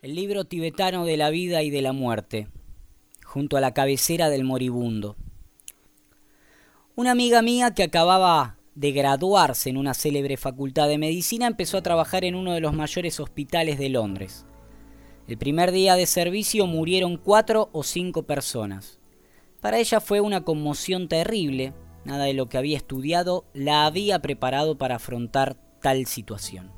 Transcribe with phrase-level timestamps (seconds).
[0.00, 2.46] El libro tibetano de la vida y de la muerte,
[3.24, 5.16] junto a la cabecera del moribundo.
[6.94, 11.82] Una amiga mía que acababa de graduarse en una célebre facultad de medicina empezó a
[11.82, 14.46] trabajar en uno de los mayores hospitales de Londres.
[15.26, 19.00] El primer día de servicio murieron cuatro o cinco personas.
[19.60, 21.72] Para ella fue una conmoción terrible,
[22.04, 26.77] nada de lo que había estudiado la había preparado para afrontar tal situación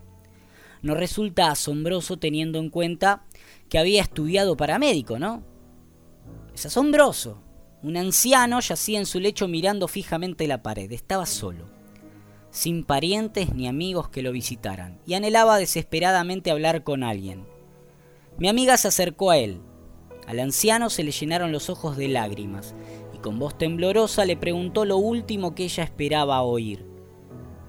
[0.83, 3.25] nos resulta asombroso teniendo en cuenta
[3.69, 5.43] que había estudiado para médico, ¿no?
[6.55, 7.43] Es asombroso.
[7.83, 10.93] Un anciano yacía en su lecho mirando fijamente la pared.
[10.93, 11.67] Estaba solo,
[12.51, 17.47] sin parientes ni amigos que lo visitaran, y anhelaba desesperadamente hablar con alguien.
[18.39, 19.61] Mi amiga se acercó a él.
[20.27, 22.75] Al anciano se le llenaron los ojos de lágrimas,
[23.15, 26.90] y con voz temblorosa le preguntó lo último que ella esperaba oír.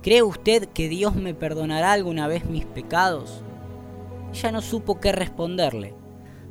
[0.01, 3.43] ¿Cree usted que Dios me perdonará alguna vez mis pecados?
[4.33, 5.93] Ella no supo qué responderle.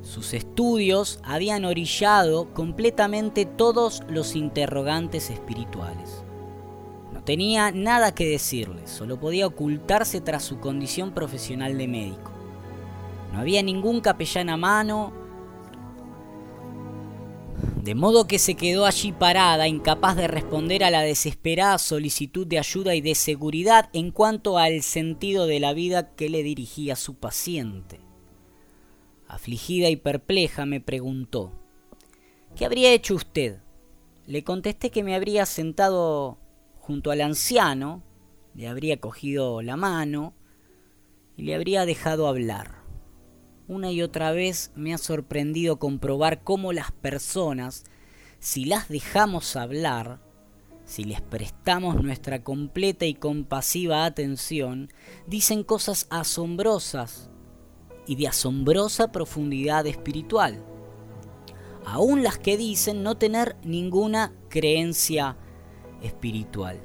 [0.02, 6.22] Sus estudios habían orillado completamente todos los interrogantes espirituales.
[7.12, 12.30] No tenía nada que decirle, solo podía ocultarse tras su condición profesional de médico.
[13.32, 15.12] No había ningún capellán a mano
[17.82, 22.58] de modo que se quedó allí parada, incapaz de responder a la desesperada solicitud de
[22.58, 27.14] ayuda y de seguridad en cuanto al sentido de la vida que le dirigía su
[27.14, 28.00] paciente.
[29.26, 31.52] Afligida y perpleja me preguntó,
[32.54, 33.60] ¿qué habría hecho usted?
[34.26, 36.38] Le contesté que me habría sentado
[36.78, 38.02] junto al anciano,
[38.54, 40.34] le habría cogido la mano
[41.36, 42.79] y le habría dejado hablar.
[43.70, 47.84] Una y otra vez me ha sorprendido comprobar cómo las personas,
[48.40, 50.18] si las dejamos hablar,
[50.84, 54.92] si les prestamos nuestra completa y compasiva atención,
[55.28, 57.30] dicen cosas asombrosas
[58.08, 60.64] y de asombrosa profundidad espiritual.
[61.86, 65.36] Aún las que dicen no tener ninguna creencia
[66.02, 66.80] espiritual.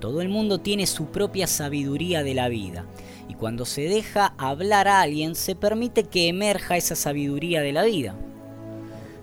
[0.00, 2.86] Todo el mundo tiene su propia sabiduría de la vida
[3.28, 7.84] y cuando se deja hablar a alguien se permite que emerja esa sabiduría de la
[7.84, 8.16] vida.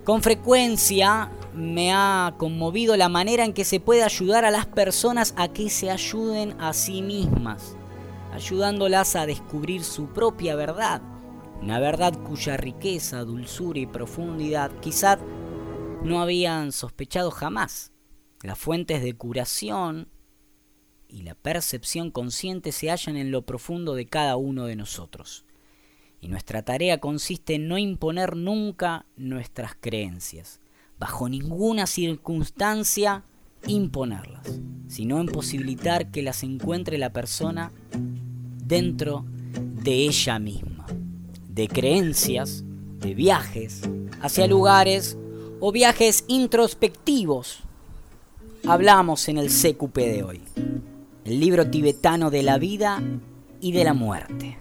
[0.06, 5.34] Con frecuencia me ha conmovido la manera en que se puede ayudar a las personas
[5.36, 7.76] a que se ayuden a sí mismas,
[8.32, 11.02] ayudándolas a descubrir su propia verdad,
[11.62, 15.18] una verdad cuya riqueza, dulzura y profundidad quizás
[16.04, 17.92] no habían sospechado jamás.
[18.44, 20.08] Las fuentes de curación,
[21.10, 25.46] y la percepción consciente se hallan en lo profundo de cada uno de nosotros.
[26.20, 30.60] Y nuestra tarea consiste en no imponer nunca nuestras creencias,
[31.00, 33.24] bajo ninguna circunstancia
[33.66, 37.72] imponerlas, sino en posibilitar que las encuentre la persona
[38.66, 39.26] dentro
[39.84, 40.88] de ella misma,
[41.50, 42.64] de creencias,
[43.00, 43.82] de viajes
[44.22, 45.18] hacia lugares
[45.60, 47.60] o viajes introspectivos.
[48.68, 50.42] Hablamos en el CQP de hoy
[51.28, 53.02] el libro tibetano de la vida
[53.60, 54.58] y de la muerte.